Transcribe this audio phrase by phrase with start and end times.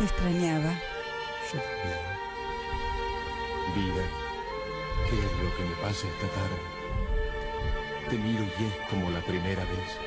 [0.00, 0.72] te extrañaba.
[1.52, 2.00] Yo también.
[3.76, 4.04] Vida,
[5.08, 6.58] ¿qué es lo que me pasa esta tarde?
[8.08, 9.98] Te miro y es como la primera vez.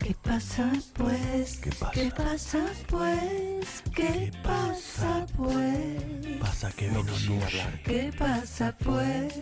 [0.00, 1.58] ¿Qué pasa pues?
[1.58, 1.92] ¿Qué pasa?
[1.92, 2.58] ¿Qué pasa
[2.88, 3.82] pues?
[3.94, 6.38] ¿Qué pasa pues?
[6.40, 7.82] Pasa que No quisiera hablar.
[7.82, 9.34] ¿Qué pasa pues?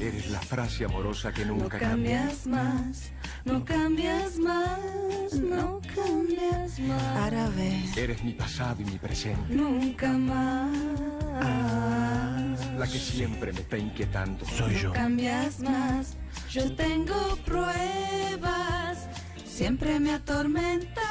[0.00, 2.20] Eres la frase amorosa que No nunca cambia.
[2.22, 3.10] cambias más,
[3.44, 4.78] no cambias más,
[5.40, 7.96] no cambias más.
[7.96, 9.54] Eres mi pasado y mi presente.
[9.54, 10.70] nunca más.
[12.78, 14.44] La que siempre me está inquietando.
[14.46, 14.88] Soy yo.
[14.88, 16.16] No cambias más,
[16.50, 19.08] yo tengo pruebas,
[19.44, 21.04] siempre me atormentarás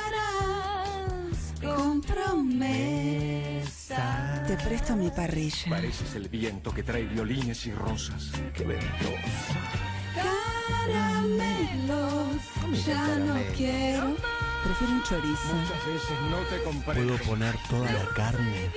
[1.62, 3.73] con promesas.
[4.48, 5.70] Te presto mi parrilla.
[5.70, 8.31] Pareces el viento que trae violines y rosas.
[8.53, 9.83] Qué ventosa.
[10.86, 12.42] Caramelos,
[12.86, 14.16] ya no quiero.
[14.64, 15.53] Prefiero un chorizo.
[15.56, 17.16] Muchas veces no te comprendo.
[17.16, 18.70] Puedo poner toda la carne.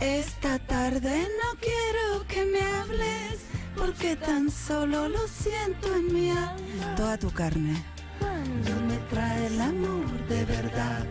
[0.00, 3.40] Esta tarde no quiero que me hables,
[3.76, 6.94] porque tan solo lo siento en mi alma.
[6.96, 7.82] Toda tu carne.
[8.18, 11.04] Cuando me trae el amor de verdad,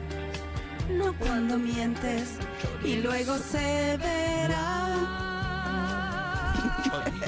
[0.89, 2.37] no cuando mientes
[2.83, 4.76] y luego se verá.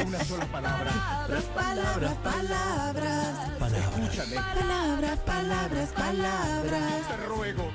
[0.09, 0.91] Una sola palabra.
[0.91, 3.49] Palabras, palabras, palabras.
[3.59, 4.09] Palabras.
[4.09, 7.07] Escúchame, Palabras, palabras, palabras.
[7.07, 7.71] te ruego,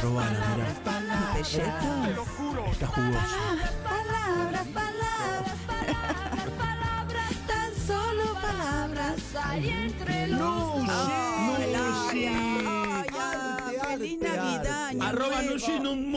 [0.00, 1.48] Probala, Palabras, palabras.
[1.50, 2.66] te lo juro.
[2.70, 3.18] Está jugoso.
[3.18, 5.58] Palabras, palabras, palabras,
[6.56, 12.84] palabras, tan solo palabras hay entre los No, Ay, no,
[14.94, 15.54] año Arroba nuevo.
[15.54, 16.12] Nushin un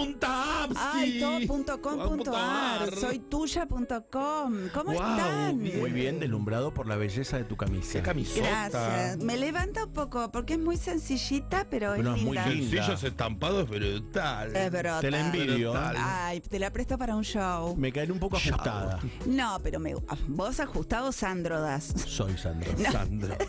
[0.76, 4.70] Ay, todo.com.ar, soy tuya.com.
[4.74, 5.58] ¿Cómo Wow, están?
[5.60, 7.94] Muy bien, deslumbrado por la belleza de tu camisa.
[7.94, 8.70] Qué camisota.
[8.70, 9.18] Gracias.
[9.18, 12.50] Me levanta un poco porque es muy sencillita, pero es Bueno, es muy linda.
[12.50, 12.70] linda.
[12.78, 14.56] Sencillo ese estampado es brutal.
[14.56, 15.02] Es brutal.
[15.02, 15.72] Te la envidio.
[15.72, 15.96] Brutal.
[16.00, 17.76] Ay, te la presto para un show.
[17.78, 19.00] Me cae un poco ajustada.
[19.26, 19.96] No, pero me,
[20.28, 21.94] vos ajustado Sandro das.
[22.06, 22.72] Soy Sandro.
[22.92, 23.38] Sandra.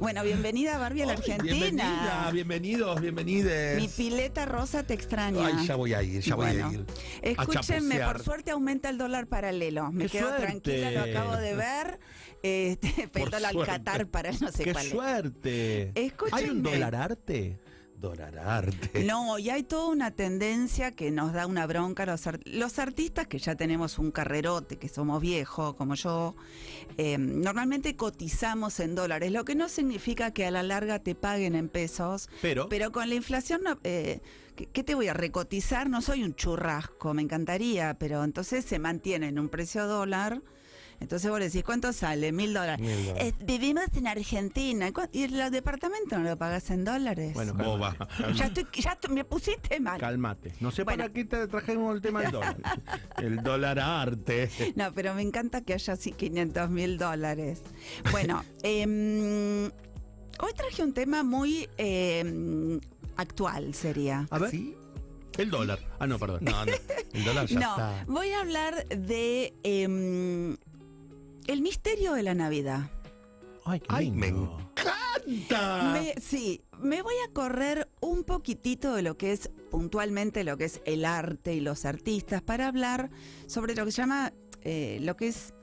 [0.00, 2.30] Bueno, bienvenida Barbie a la Bienvenida, Argentina.
[2.32, 3.80] bienvenidos, bienvenides.
[3.80, 5.46] Mi pileta rosa te extraña.
[5.46, 6.86] Ay, ya voy a ir, ya Bueno, voy a ir.
[7.22, 9.90] Escúchenme, por suerte aumenta el dólar paralelo.
[9.92, 10.46] Me ¡Qué quedo suerte!
[10.46, 12.00] tranquila, lo acabo de ver.
[12.42, 13.72] Este, pero al suerte.
[13.72, 14.92] Qatar para no sé ¡Qué cuál es.
[14.92, 15.92] suerte!
[15.94, 16.38] Escúchenme.
[16.42, 17.58] ¿Hay un dólar arte?
[17.96, 19.04] Dólar arte.
[19.04, 23.26] No, y hay toda una tendencia que nos da una bronca los, ar- los artistas
[23.28, 26.36] que ya tenemos un carrerote, que somos viejos, como yo.
[26.98, 31.54] eh, normalmente cotizamos en dólares, lo que no significa que a la larga te paguen
[31.54, 32.28] en pesos.
[32.42, 34.20] Pero, Pero con la inflación, eh,
[34.56, 35.88] ¿qué, qué te voy a recotizar?
[35.88, 40.42] No soy un churrasco, me encantaría, pero entonces se mantiene en un precio dólar.
[41.00, 42.30] Entonces vos le decís, ¿cuánto sale?
[42.30, 42.80] Mil dólares.
[42.86, 43.34] Mil dólares.
[43.38, 44.92] Eh, vivimos en Argentina.
[44.92, 47.34] ¿cu- ¿Y el departamento no lo pagas en dólares?
[47.34, 47.96] bueno, Boba.
[48.34, 49.98] ya, estoy, ya estoy- me pusiste mal.
[50.00, 50.52] Cálmate.
[50.60, 51.02] No sé Bueno.
[51.02, 52.56] para qué te trajimos el tema del dólar.
[53.18, 54.48] El dólar arte.
[54.76, 57.62] No, pero me encanta que haya así 500 mil dólares.
[58.12, 62.80] Bueno, em, hoy traje un tema muy em,
[63.16, 64.26] actual, sería.
[64.30, 64.50] A ver.
[64.50, 64.74] ¿Sí?
[65.38, 65.78] El dólar.
[65.98, 66.44] Ah, no, perdón.
[66.44, 66.72] No, no.
[67.12, 68.04] El dólar ya no, está.
[68.06, 70.56] voy a hablar de em,
[71.46, 72.90] el misterio de la Navidad.
[73.64, 75.90] Ay, qué Ay, me encanta.
[75.92, 80.66] Me- sí, me voy a correr un poquitito de lo que es puntualmente lo que
[80.66, 83.10] es el arte y los artistas para hablar
[83.46, 84.32] sobre lo que se llama
[84.62, 85.54] eh, lo que es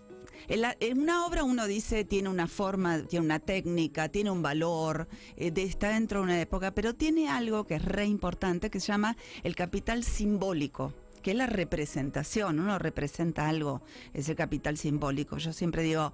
[0.47, 5.07] el en una obra uno dice tiene una forma, tiene una técnica, tiene un valor,
[5.38, 8.88] eh, está dentro de una época, pero tiene algo que es re importante que se
[8.88, 15.38] llama el capital simbólico que es la representación, uno representa algo, ese capital simbólico.
[15.38, 16.13] Yo siempre digo,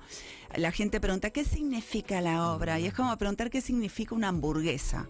[0.56, 2.78] la gente pregunta, ¿qué significa la obra?
[2.80, 5.08] Y es como preguntar qué significa una hamburguesa.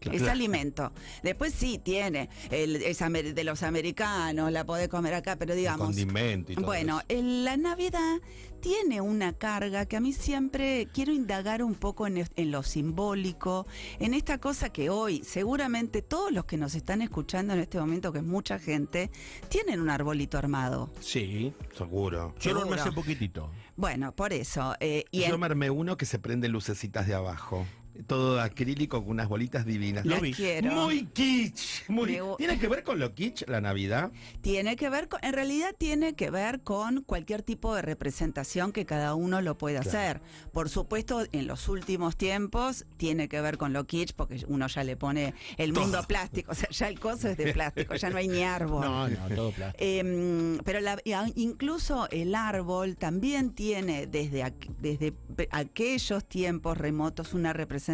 [0.00, 0.92] Es alimento.
[1.22, 5.86] Después sí tiene, el, es de los americanos, la podés comer acá, pero digamos...
[5.88, 7.06] condimento y todo Bueno, eso.
[7.20, 8.20] el- la Navidad
[8.60, 13.66] tiene una carga que a mí siempre quiero indagar un poco en, en lo simbólico,
[14.00, 18.12] en esta cosa que hoy seguramente todos los que nos están escuchando en este momento,
[18.12, 19.10] que es mucha gente,
[19.48, 20.92] tienen un arbolito armado.
[21.00, 21.52] Sí.
[21.76, 22.34] Seguro.
[22.40, 23.50] Yo lo armé hace poquitito.
[23.76, 24.74] Bueno, por eso.
[24.80, 27.64] eh, y Yo en- me armé uno que se prende lucecitas de abajo.
[28.06, 30.04] Todo acrílico con unas bolitas divinas.
[30.06, 30.32] Lo la vi.
[30.32, 30.70] quiero.
[30.72, 31.88] Muy kitsch.
[31.88, 32.12] Muy...
[32.12, 34.12] Me gu- ¿Tiene que ver con lo kitsch la Navidad?
[34.40, 38.86] Tiene que ver con, en realidad tiene que ver con cualquier tipo de representación que
[38.86, 40.20] cada uno lo pueda hacer.
[40.52, 44.84] Por supuesto, en los últimos tiempos tiene que ver con lo kitsch, porque uno ya
[44.84, 48.18] le pone el mundo plástico, o sea, ya el coso es de plástico, ya no
[48.18, 48.84] hay ni árbol.
[48.84, 49.82] No, no, todo plástico.
[49.84, 56.24] Em, pero la- y a- incluso el árbol también tiene desde, aqu- desde pe- aquellos
[56.24, 57.87] tiempos remotos una representación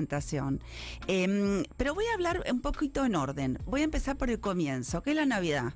[1.07, 3.59] Em, pero voy a hablar un poquito en orden.
[3.67, 5.75] Voy a empezar por el comienzo, que es la Navidad.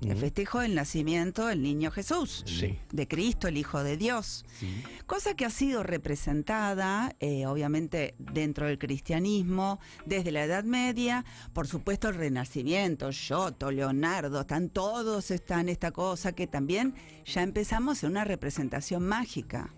[0.00, 2.78] El festejo del nacimiento del niño Jesús, Sí.
[2.92, 4.44] de Cristo, el Hijo de Dios.
[4.60, 4.72] Sí.
[5.06, 11.66] Cosa que ha sido representada, eh, obviamente, dentro del cristianismo, desde la Edad Media, por
[11.66, 18.10] supuesto el Renacimiento, Giotto, Leonardo, están todos están esta cosa que también ya empezamos en
[18.10, 19.74] una representación mágica.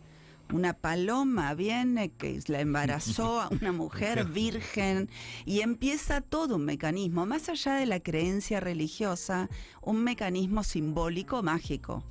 [0.53, 5.09] Una paloma viene que la embarazó a una mujer virgen
[5.45, 9.49] y empieza todo un mecanismo, más allá de la creencia religiosa,
[9.81, 12.05] un mecanismo simbólico mágico.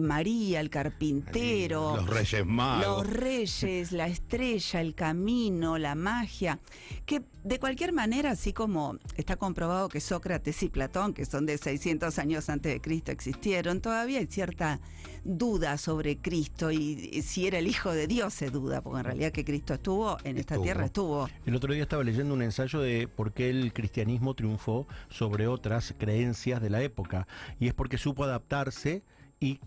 [0.00, 2.86] María, el carpintero, Los Reyes Magos.
[2.86, 6.58] los reyes, la estrella, el camino, la magia,
[7.06, 11.58] que de cualquier manera, así como está comprobado que Sócrates y Platón, que son de
[11.58, 14.80] 600 años antes de Cristo, existieron, todavía hay cierta
[15.24, 19.04] duda sobre Cristo y, y si era el Hijo de Dios se duda, porque en
[19.04, 20.64] realidad que Cristo estuvo en esta Estuvo.
[20.64, 21.28] tierra, estuvo.
[21.44, 25.94] El otro día estaba leyendo un ensayo de por qué el cristianismo triunfó sobre otras
[25.98, 27.26] creencias de la época.
[27.58, 29.02] Y es porque supo adaptarse
[29.40, 29.58] y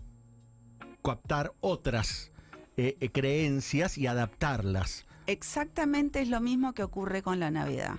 [1.06, 2.32] captar otras
[2.76, 5.06] eh, eh, creencias y adaptarlas.
[5.26, 7.96] Exactamente es lo mismo que ocurre con la Navidad.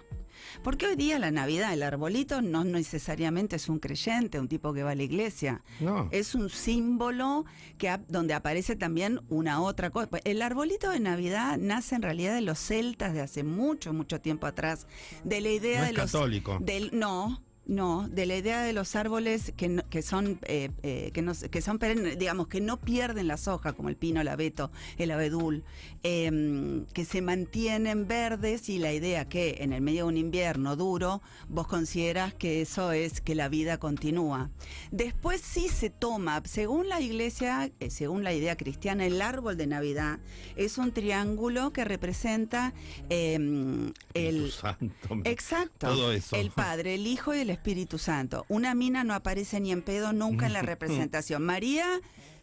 [0.63, 4.83] Porque hoy día la Navidad, el arbolito, no necesariamente es un creyente, un tipo que
[4.83, 5.63] va a la iglesia.
[5.79, 6.09] No.
[6.11, 7.45] Es un símbolo
[7.77, 10.07] que donde aparece también una otra cosa.
[10.07, 14.21] Pues, El arbolito de Navidad nace en realidad de los celtas de hace mucho, mucho
[14.21, 14.85] tiempo atrás.
[15.23, 16.11] De la idea No de es los.
[16.11, 16.57] católico.
[16.61, 21.11] Del, no, no, de la idea de los árboles que, no- que son eh, eh,
[21.13, 21.79] que, no, que son
[22.17, 25.63] digamos, que no pierden las hojas, como el pino, el abeto, el abedul,
[26.03, 30.75] em, que se mantienen verdes y la idea que en el medio de un invierno
[30.75, 34.49] duro, vos consideras que eso es que la vida continúa.
[34.91, 39.67] Después sí se toma, según la iglesia, eh, según la idea cristiana, el árbol de
[39.67, 40.19] Navidad
[40.55, 42.73] es un triángulo que representa
[43.09, 45.19] em, el, Santo.
[45.25, 45.87] Exacto.
[45.87, 46.35] Todo eso.
[46.35, 47.56] El Padre, el Hijo y el Espíritu
[47.97, 48.45] Santo.
[48.49, 51.43] Una mina no aparece ni en pedo nunca en la representación.
[51.43, 51.85] María,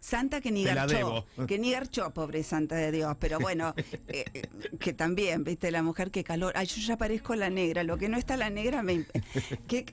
[0.00, 0.96] santa que ni Te la garchó.
[1.36, 1.46] debo.
[1.46, 3.16] Que ni garchó, pobre santa de Dios.
[3.18, 3.74] Pero bueno,
[4.08, 4.42] eh, eh,
[4.78, 6.52] que también, viste, la mujer, qué calor.
[6.56, 7.82] Ay, yo ya parezco la negra.
[7.84, 9.06] Lo que no está la negra me...
[9.68, 9.84] qué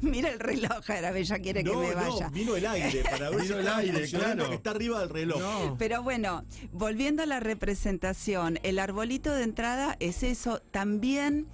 [0.00, 2.28] Mira el reloj, Arabella quiere que me vaya.
[2.30, 4.48] vino el aire para ver Vino el aire, claro.
[4.48, 5.76] que está arriba del reloj.
[5.78, 10.60] Pero bueno, volviendo a la representación, el arbolito de entrada es eso.
[10.72, 11.46] También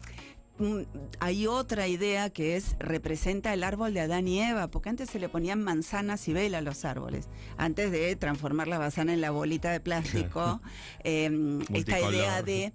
[1.20, 5.18] hay otra idea que es representa el árbol de Adán y Eva, porque antes se
[5.18, 9.30] le ponían manzanas y vela a los árboles, antes de transformar la manzana en la
[9.30, 10.60] bolita de plástico.
[11.04, 12.72] em, esta idea de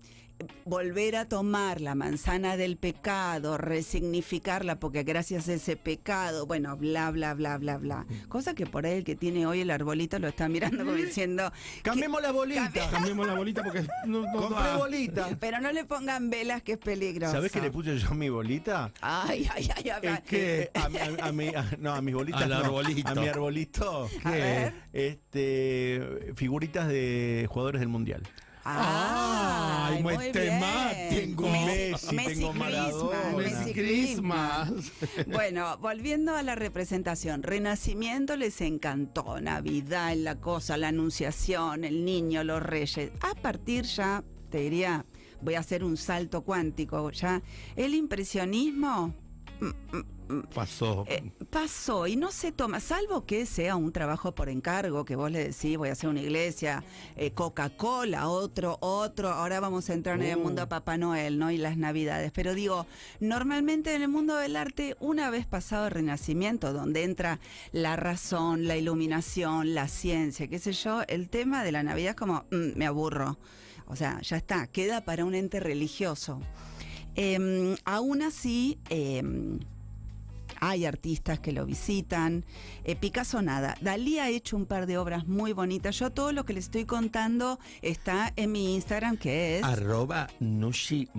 [0.65, 7.11] volver a tomar la manzana del pecado, resignificarla, porque gracias a ese pecado, bueno, bla,
[7.11, 8.05] bla, bla, bla, bla.
[8.27, 11.51] Cosa que por ahí el que tiene hoy el arbolito lo está mirando como diciendo,
[11.83, 12.71] Cambiemos la bolita.
[12.91, 15.29] Cambiemos la bolita porque no, no Compré bolita.
[15.39, 17.33] pero no le pongan velas que es peligroso.
[17.33, 18.91] ¿Sabés qué le puse yo a mi bolita?
[19.01, 19.99] Ay, ay, ay, ay.
[20.15, 20.83] Es que a,
[21.23, 22.41] a- a mi, a- no, a mis bolitas.
[22.43, 22.55] Al no.
[22.57, 23.09] arbolito.
[23.09, 24.09] A mi arbolito.
[24.23, 24.73] A ver.
[24.93, 28.23] Este, figuritas de jugadores del mundial.
[28.67, 33.37] Ay, muy más, tengo Messi, tengo Maradona.
[33.37, 34.69] Messi Messi Christmas.
[34.71, 35.27] Christmas.
[35.27, 42.43] Bueno, volviendo a la representación, Renacimiento les encantó, Navidad, la cosa, la Anunciación, el niño,
[42.43, 43.11] los reyes.
[43.21, 45.05] A partir ya, te diría,
[45.41, 47.43] voy a hacer un salto cuántico, ya,
[47.75, 49.13] el impresionismo
[50.53, 51.05] Pasó.
[51.07, 55.31] eh, pasó y no se toma, salvo que sea un trabajo por encargo, que vos
[55.31, 56.83] le decís, voy a hacer una iglesia,
[57.15, 60.41] eh, Coca-Cola, otro, otro, ahora vamos a entrar en el Uh.
[60.41, 61.51] mundo de Papá Noel, ¿no?
[61.51, 62.31] Y las Navidades.
[62.31, 62.85] Pero digo,
[63.19, 67.39] normalmente en el mundo del arte, una vez pasado el Renacimiento, donde entra
[67.71, 72.15] la razón, la iluminación, la ciencia, qué sé yo, el tema de la Navidad es
[72.15, 73.37] como, "Mm, me aburro.
[73.87, 76.41] O sea, ya está, queda para un ente religioso.
[77.15, 79.59] Em, aún así, em,
[80.69, 82.45] hay artistas que lo visitan.
[82.83, 83.75] Eh, Picasso nada.
[83.81, 85.97] Dalí ha hecho un par de obras muy bonitas.
[85.99, 89.63] Yo todo lo que les estoy contando está en mi Instagram, que es...
[89.63, 91.09] Arroba Nushi.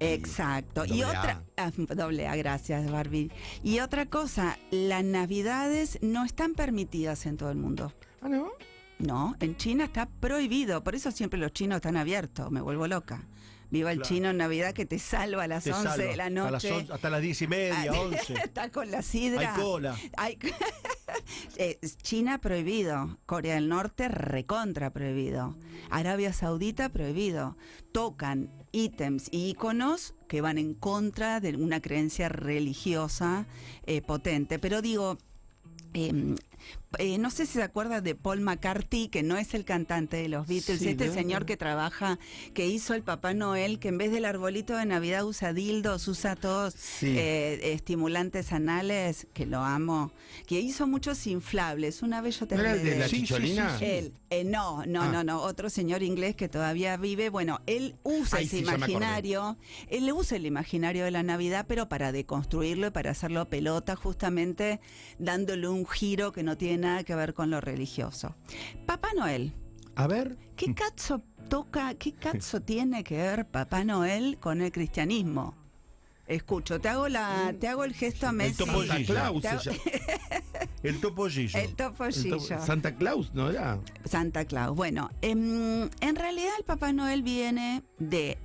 [0.00, 0.84] Exacto.
[0.86, 1.08] Y A.
[1.08, 3.30] otra, ah, doble A, gracias Barbie.
[3.62, 7.92] Y otra cosa, las navidades no están permitidas en todo el mundo.
[8.20, 8.50] Ah, ¿no?
[8.98, 13.26] No, en China está prohibido, por eso siempre los chinos están abiertos, me vuelvo loca.
[13.74, 14.08] Viva el Claro.
[14.14, 16.04] chino en Navidad que te salva a las Te 11 salvo.
[16.04, 16.72] de la las noche.
[16.72, 18.34] on- hasta las diez y media, Ah, 11.
[18.34, 19.52] está con la sidra.
[19.56, 19.96] Hay cola.
[20.16, 20.38] Hay-
[21.56, 25.56] Eh, China prohibido, Corea del Norte recontra prohibido,
[25.90, 27.56] Arabia Saudita prohibido.
[27.92, 33.46] Tocan ítems y iconos que van en contra de una creencia religiosa
[33.86, 34.58] eh, potente.
[34.58, 35.18] Pero digo,
[35.92, 36.34] eh,
[36.98, 40.28] eh, no sé si se acuerda de Paul McCarthy, que no es el cantante de
[40.28, 42.18] los Beatles, Sí, este señor que trabaja,
[42.54, 46.36] que hizo el Papá Noel, que en vez del arbolito de Navidad usa dildos, usa
[46.36, 47.14] todos Sí.
[47.18, 50.12] eh, estimulantes anales, que lo amo,
[50.46, 52.02] que hizo muchos inflables.
[52.02, 53.10] Una vez yo te ¿No de de la él.
[53.10, 53.70] Sí, sí, chicholina?
[53.78, 53.90] sí, sí.
[53.90, 55.08] Él, eh, no, no, Ah.
[55.12, 59.56] no, no, otro señor inglés que todavía vive, bueno, él usa Ay, ese sí, imaginario,
[59.88, 64.80] él usa el imaginario de la Navidad, pero para deconstruirlo y para hacerlo pelota, justamente
[65.18, 68.34] dándole un giro que no tiene nada que ver con lo religioso.
[68.86, 69.52] Papá Noel,
[69.96, 70.36] A ver.
[70.56, 75.54] ¿qué cazzo toca, qué cazzo tiene que ver Papá Noel con el cristianismo?
[76.26, 78.64] Escucho, te hago la, te hago el gesto a Messi.
[78.64, 79.14] topollillo.
[79.14, 79.72] Santa Claus hago-.
[80.82, 81.58] El topollillo.
[81.58, 82.36] El El topollillo.
[82.38, 83.78] to- Santa Claus, ¿no era?
[84.06, 84.74] Santa Claus.
[84.74, 88.38] Bueno, em, en realidad el Papá Noel viene de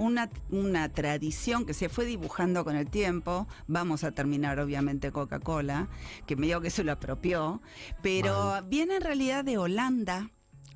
[0.00, 3.46] una, una tradición que se fue dibujando con el tiempo.
[3.66, 5.88] Vamos a terminar obviamente Coca-Cola,
[6.26, 7.60] que medio que se lo apropió,
[8.02, 10.30] pero viene en realidad de Holanda.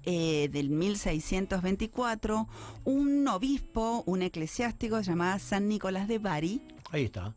[0.07, 2.47] eh, del 1624,
[2.85, 6.61] un obispo, un eclesiástico llamado San Nicolás de Bari,
[6.95, 7.35] Ahí está.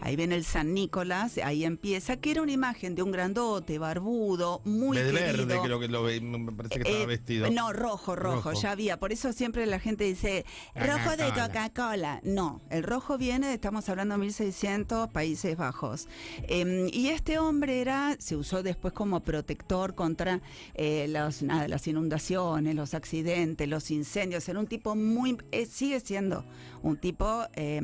[0.00, 4.60] Ahí viene el San Nicolás, ahí empieza, que era una imagen de un grandote, barbudo,
[4.64, 5.46] muy de querido.
[5.46, 7.50] verde, creo que lo ve, me parece que estaba Eh, vestido.
[7.50, 8.62] No, rojo, rojo, Rojo.
[8.62, 8.98] ya había.
[8.98, 12.20] Por eso siempre la gente dice, rojo de Coca-Cola.
[12.22, 16.06] No, el rojo viene, estamos hablando de 1600, Países Bajos.
[16.44, 20.40] Eh, y este hombre era, se usó después como protector contra
[20.74, 24.48] eh, los, nada, las inundaciones, los accidentes, los incendios.
[24.48, 26.44] Era un tipo muy, eh, sigue siendo
[26.82, 27.80] un tipo, eh,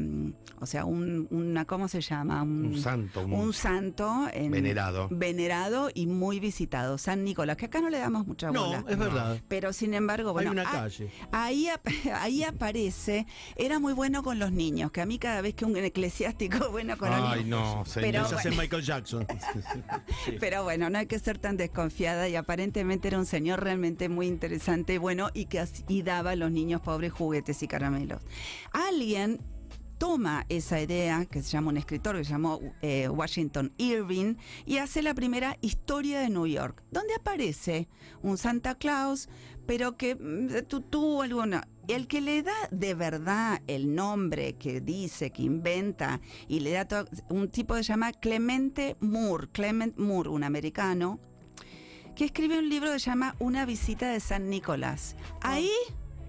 [0.60, 2.03] o sea, un, una, ¿cómo se llama?
[2.12, 5.08] Un santo, un, un santo en- venerado.
[5.10, 8.80] venerado y muy visitado, San Nicolás, que acá no le damos mucha bola.
[8.82, 9.40] No, es verdad.
[9.48, 11.10] Pero sin embargo, bueno, Hay una ah, calle.
[11.32, 11.68] ahí,
[12.14, 15.76] ahí aparece, era muy bueno con los niños, que a mí cada vez que un
[15.76, 17.76] eclesiástico es bueno con los Ay, niños.
[17.76, 18.10] no, señor.
[18.10, 18.56] Pero bueno.
[18.60, 19.26] Michael Jackson.
[20.24, 20.36] Sí.
[20.40, 24.26] Pero bueno, no hay que ser tan desconfiada y aparentemente era un señor realmente muy
[24.26, 28.22] interesante, bueno, y que y daba a los niños pobres juguetes y caramelos.
[28.72, 29.40] Alguien
[29.98, 34.36] toma esa idea, que se llama un escritor que se llamó eh, Washington Irving,
[34.66, 37.88] y hace la primera historia de New York, donde aparece
[38.22, 39.28] un Santa Claus,
[39.66, 41.68] pero que mm, tú, tú alguna...
[41.86, 46.86] El que le da de verdad el nombre que dice, que inventa y le da
[46.86, 51.20] todo, un tipo que se llama Clemente Moore, Clement Moore, un americano,
[52.16, 55.14] que escribe un libro que se llama Una visita de San Nicolás.
[55.42, 55.70] Ahí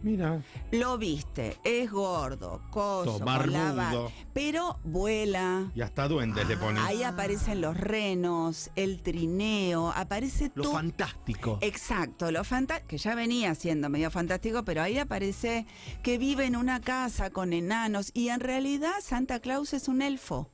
[0.06, 0.44] Mira.
[0.72, 5.72] lo viste, es gordo, coso, con pero vuela.
[5.74, 6.84] Y hasta duendes le ponen.
[6.84, 10.74] Ahí aparecen los renos, el trineo, aparece Lo todo.
[10.74, 11.58] fantástico.
[11.62, 15.66] Exacto, lo fanta que ya venía siendo medio fantástico, pero ahí aparece
[16.04, 20.52] que vive en una casa con enanos y en realidad Santa Claus es un elfo.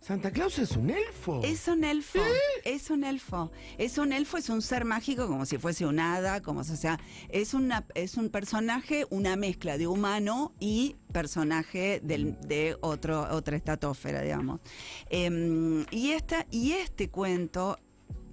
[0.00, 1.40] Santa Claus es un elfo.
[1.42, 2.20] Es un elfo,
[2.64, 3.50] es un elfo.
[3.78, 6.98] Es un elfo, es un ser mágico como si fuese un hada, como o sea,
[7.30, 13.56] es una es un personaje, una mezcla de humano y personaje del- de otro otra
[13.56, 14.60] estatósfera, digamos.
[15.10, 17.78] Em, y esta y este cuento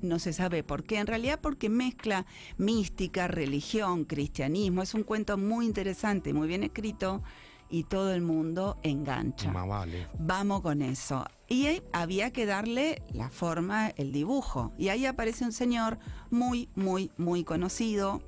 [0.02, 2.26] no se sabe por qué, en realidad porque mezcla
[2.58, 4.82] mística, religión, cristianismo.
[4.82, 7.22] Es un cuento muy interesante, muy bien escrito
[7.72, 9.52] y todo el mundo engancha.
[9.52, 10.08] Más vale.
[10.20, 11.26] Vamos con eso.
[11.48, 14.74] Y había que darle la forma, el dibujo.
[14.78, 15.98] Y ahí aparece un señor
[16.30, 18.22] muy, muy, muy conocido.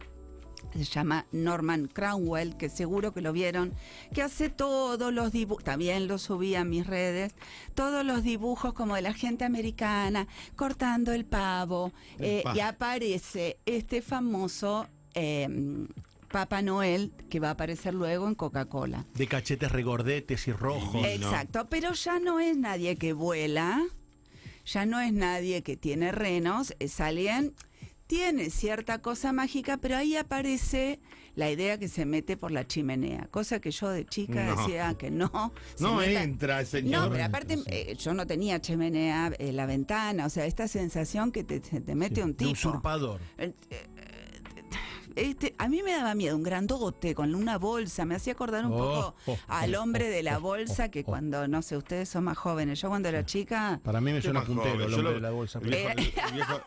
[0.74, 3.74] Se llama Norman Cromwell, que seguro que lo vieron,
[4.14, 7.36] que hace todos los dibujos, también lo subí a mis redes,
[7.76, 11.92] todos los dibujos como de la gente americana, cortando el pavo.
[12.18, 15.48] El eh, y aparece este famoso eh,
[16.34, 19.06] Papá Noel, que va a aparecer luego en Coca-Cola.
[19.14, 21.06] De cachetes regordetes y rojos.
[21.06, 23.80] Exacto, pero ya no es nadie que vuela,
[24.66, 27.54] ya no es nadie que tiene renos, es alguien,
[28.08, 31.00] tiene cierta cosa mágica, pero ahí aparece
[31.36, 34.56] la idea que se mete por la chimenea, cosa que yo de chica No.
[34.56, 35.52] decía que no.
[35.76, 37.04] se No meta- entra, señor.
[37.06, 41.32] No, pero aparte eh, yo no tenía chimenea en la ventana, o sea, esta sensación
[41.32, 42.52] que te, te mete un De tipo.
[42.52, 43.20] usurpador.
[43.38, 43.86] El- eh,
[45.16, 48.74] Este, a mí me daba miedo, un grandote con una bolsa, me hacía acordar un
[48.74, 51.04] Oh, poco oh, al oh, hombre oh, de la bolsa oh, que oh.
[51.06, 53.80] cuando, no sé, ustedes son más jóvenes, yo cuando era chica...
[53.84, 54.88] Para mí me suena puntero joven.
[54.88, 55.60] el hombre lo- de la bolsa.
[55.60, 56.62] El viejo, el viejo-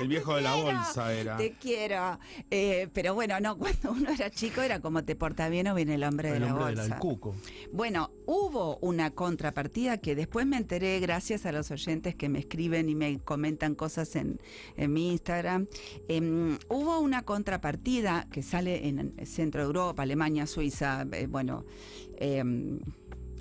[0.00, 1.36] el viejo de la bolsa era.
[1.36, 2.18] Te quiero.
[2.50, 5.94] Eh, pero bueno, no, cuando uno era chico era como te porta bien o viene
[5.96, 6.98] el hombre de El la hombre del bolsa.
[6.98, 7.34] cuco.
[7.72, 12.88] Bueno, hubo una contrapartida que después me enteré gracias a los oyentes que me escriben
[12.88, 14.40] y me comentan cosas en,
[14.76, 15.66] en mi Instagram.
[16.08, 21.64] Em, hubo una contrapartida que sale en Centro Europa, Alemania, Suiza, eh, bueno,
[22.18, 22.80] em,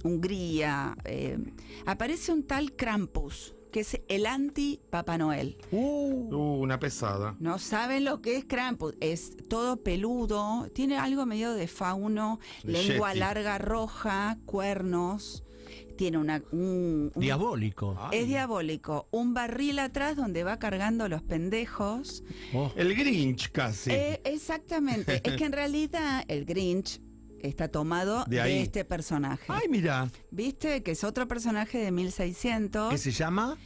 [0.03, 0.96] Hungría.
[1.05, 1.53] em,
[1.86, 3.55] aparece un tal Krampus.
[3.71, 5.57] Que es el anti-Papá Noel.
[5.71, 7.35] Uh, Uh, una pesada.
[7.39, 8.95] No saben lo que es Krampus.
[8.99, 13.19] Es todo peludo, tiene algo medio de fauno, De lengua Yeti.
[13.19, 15.43] larga roja, cuernos.
[15.97, 16.41] Tiene una.
[16.51, 17.95] un- un- diabólico.
[18.11, 19.07] es diabólico.
[19.11, 22.23] Un barril atrás donde va cargando los pendejos.
[22.53, 23.91] Oh, El Grinch casi.
[23.91, 25.21] Eh, exactamente.
[25.23, 26.99] es que en realidad el Grinch
[27.43, 29.45] está tomado De este personaje.
[29.48, 30.10] Ay, mira.
[30.31, 30.83] ¿Viste?
[30.83, 32.89] Que es otro personaje de 1600.
[32.91, 33.57] ¿Qué se llama?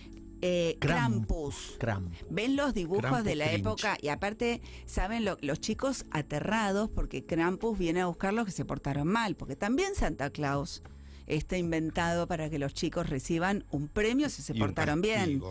[0.42, 0.88] eh, Kram-
[1.24, 1.76] Krampus.
[1.80, 2.12] Cram.
[2.30, 3.62] Ven los dibujos Krampus de la Grinch.
[3.62, 8.52] época y aparte, saben lo- los chicos aterrados porque Krampus viene a buscar los que
[8.52, 10.84] se portaron mal, porque también Santa Claus
[11.26, 15.42] está inventado para que los chicos reciban un premio si se Y portaron bien.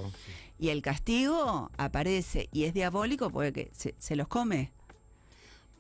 [0.59, 4.73] Y el castigo aparece y es diabólico porque se, se los come.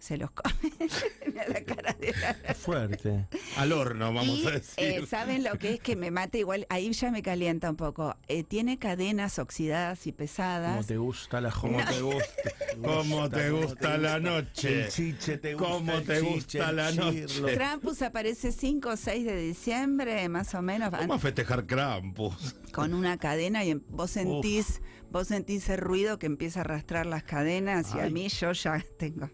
[0.04, 0.54] Se los come.
[1.26, 3.26] Mira la cara de la- fuerte.
[3.56, 4.84] Al horno, vamos y, a decir.
[4.84, 6.36] eh, ¿Saben lo que es que me mata?
[6.36, 8.14] Igual, ahí ya me calienta un poco.
[8.28, 10.72] Eh, tiene cadenas oxidadas y pesadas.
[10.76, 11.90] ¿Cómo te gusta la ¿Cómo joda?
[11.90, 12.50] te gusta?
[12.84, 14.82] ¿Cómo te gusta la noche?
[14.84, 15.68] El chiche te gusta.
[15.70, 17.54] ¿Cómo el te chiche, gusta el la noche?
[17.54, 22.54] Krampus aparece 5 o 6 de diciembre, más o menos, ¿Cómo a festejar Krampus?
[22.74, 27.22] con una cadena y vos sentís, vos sentís el ruido que empieza a arrastrar las
[27.22, 29.30] cadenas y a mí yo ya tengo.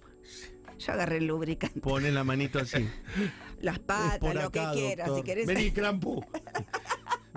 [0.80, 2.88] Yo agarré el lubricante, Pone la manito así.
[3.60, 5.46] las patas, lo que quieras, si querés.
[5.46, 6.24] Vení, Krampus.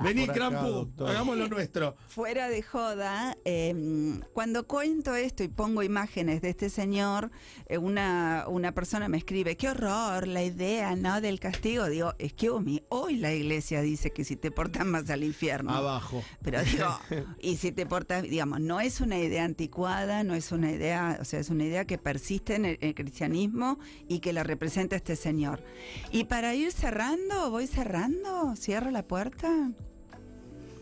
[0.02, 1.10] Vení, doctor.
[1.10, 1.96] Hagamos lo nuestro.
[2.08, 7.32] Fuera de joda, eh, cuando cuento esto y pongo imágenes de este señor,
[7.68, 11.22] eh, una, una persona me escribe, qué horror, la idea, ¿no?
[11.22, 11.88] Del castigo.
[11.88, 15.72] Digo, excuse me, hoy la iglesia dice que si te portas más al infierno.
[15.72, 16.24] Abajo.
[16.42, 17.00] Pero digo,
[17.40, 21.26] y si te portas, digamos, no es una idea anticuada, no es una idea, o
[21.26, 25.16] sea, es una idea que persiste en el, el cristianismo y que la representa este
[25.16, 25.64] señor.
[26.12, 29.72] Y para ir cerrando, voy cerrando, cierro la puerta.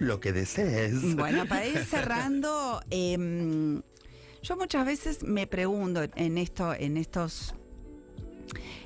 [0.02, 1.16] Lo que desees.
[1.16, 3.84] Bueno, para ir cerrando, em,
[4.42, 7.54] yo muchas veces me pregunto en esto, en estos,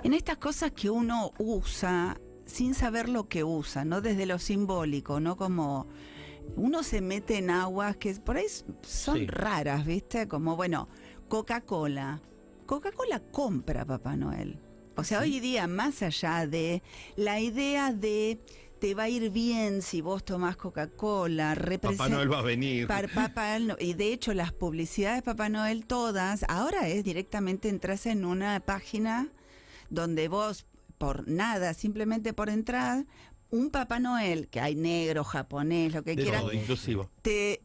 [0.04, 5.22] en estas cosas que uno usa sin saber lo que usa, no desde lo simbólico,
[5.22, 5.88] no como
[6.58, 8.48] uno se mete en aguas que por ahí
[8.82, 9.26] son Sí.
[9.28, 10.28] raras, ¿viste?
[10.28, 10.90] Como bueno,
[11.30, 12.22] Coca-Cola.
[12.66, 14.60] Coca-Cola compra Papá Noel.
[14.98, 16.84] O sea, hoy día, más allá de
[17.16, 18.40] la idea de
[18.86, 22.86] te va a ir bien si vos tomás Coca-Cola, Papá Noel va a venir.
[22.86, 28.06] Papá Noel, y de hecho las publicidades de Papá Noel todas, ahora es directamente entras
[28.06, 29.30] en una página
[29.90, 30.68] donde vos
[31.00, 33.08] por nada, simplemente por entrar,
[33.50, 37.10] un Papá Noel, que hay negro, japonés, lo que De quieras, Todo inclusivo.
[37.24, 37.62] te,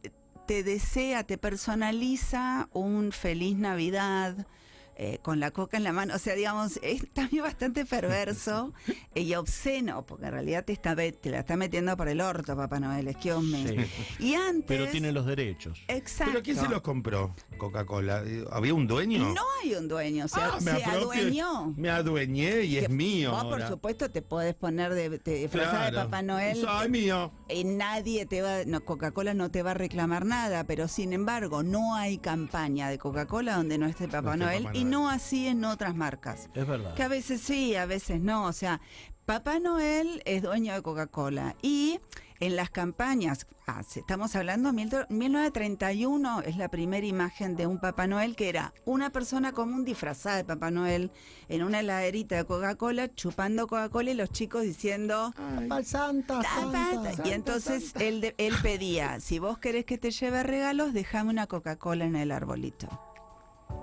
[0.47, 4.47] te desea, te personaliza un feliz Navidad.
[4.95, 8.73] Eh, con la coca en la mano, o sea, digamos, es también bastante perverso
[9.15, 12.79] y obsceno, porque en realidad te, está, te la está metiendo por el orto, Papá
[12.79, 13.67] Noel, excuse me.
[13.67, 13.75] Sí.
[14.19, 14.65] Y antes...
[14.67, 15.81] Pero tiene los derechos.
[15.87, 16.31] Exacto.
[16.33, 17.33] ¿Pero quién se los compró?
[17.57, 18.23] Coca-Cola.
[18.51, 19.33] ¿Había un dueño?
[19.33, 21.73] No hay un dueño, o sea, Ah, me se apropio- adueñó.
[21.77, 23.31] Me adueñé y es Que mío.
[23.31, 25.97] Vos, por supuesto, te podés poner de, de disfrazada de.
[25.97, 26.63] Papá Noel.
[26.67, 27.31] Ay, mío.
[27.49, 31.63] y nadie te va, no, Coca-Cola no te va a reclamar nada, pero sin embargo
[31.63, 35.63] no hay campaña de Coca-Cola donde no esté Papá, No Noel, y no así en
[35.65, 36.49] otras marcas.
[36.53, 36.93] Es verdad.
[36.95, 38.81] Que a veces sí, a veces no, o sea,
[39.25, 41.99] Papá Noel es dueño de Coca-Cola y
[42.39, 47.79] en las campañas, ah, estamos hablando de mil- 1931, es la primera imagen de un
[47.79, 51.11] Papá Noel que era una persona común disfrazada de Papá Noel
[51.49, 55.33] en una heladerita de Coca-Cola, chupando Coca-Cola y los chicos diciendo...
[55.69, 57.13] Pal Santa, "Santa".
[57.23, 61.45] Y entonces él, de- él pedía, si vos querés que te lleve regalos, déjame una
[61.45, 62.87] Coca-Cola en el arbolito.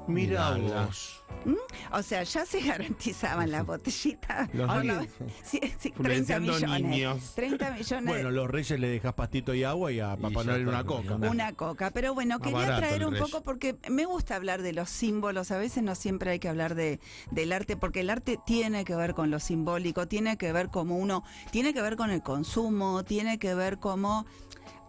[0.09, 1.23] Mira vos.
[1.93, 4.49] O sea, ya se garantizaban las botellitas.
[4.55, 5.13] Los por lo- niños.
[5.45, 5.99] sí, sí, 30
[6.37, 6.83] Influenciando millones.
[6.83, 7.33] niños.
[7.37, 8.07] 30 millones.
[8.07, 11.15] Bueno, los reyes le dejas pastito y agua y a Papá Noel una coca.
[11.15, 11.91] una- una coca.
[11.91, 15.51] Pero bueno, Más quería traer un poco porque me gusta hablar de los símbolos.
[15.51, 16.99] A veces no siempre hay que hablar de,
[17.31, 20.97] del arte, porque el arte tiene que ver con lo simbólico, tiene que ver como
[20.97, 24.27] uno, tiene que ver con el consumo, tiene que ver como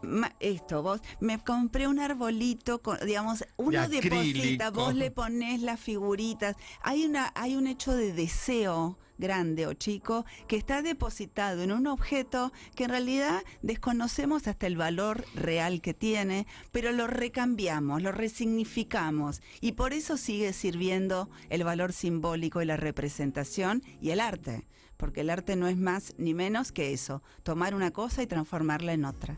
[0.01, 4.71] ma- esto, vos, me compré un arbolito, con, digamos, uno De deposita, acrílico.
[4.85, 6.55] vos le ponés las figuritas.
[6.81, 11.88] Hay una, hay un hecho de deseo grande o chico que está depositado en un
[11.88, 18.13] objeto que en realidad desconocemos hasta el valor real que tiene, pero lo recambiamos, lo
[18.13, 24.65] resignificamos y por eso sigue sirviendo el valor simbólico y la representación y el arte,
[24.95, 28.93] porque el arte no es más ni menos que eso, tomar una cosa y transformarla
[28.93, 29.38] en otra.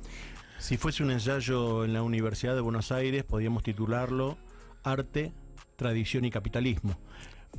[0.61, 4.37] Si fuese un ensayo en la Universidad de Buenos Aires, podríamos titularlo
[4.83, 5.33] Arte,
[5.75, 6.99] Tradición y Capitalismo.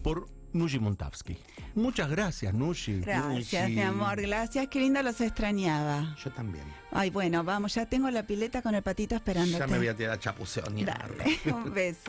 [0.04, 1.36] Por Nushi Montavsky.
[1.74, 3.00] Muchas gracias, Nushi.
[3.00, 4.20] Gracias, mi amor.
[4.20, 4.68] Gracias.
[4.68, 6.14] Qué lindo los extrañaba.
[6.22, 6.64] Yo también.
[6.92, 9.58] Ay, bueno, vamos, ya tengo la pileta con el patito esperándote.
[9.58, 10.96] Ya me voy a tirar a chapuceonear.
[10.96, 12.02] Dale, un beso.